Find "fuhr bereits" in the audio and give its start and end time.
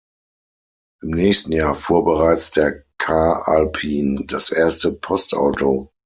1.75-2.49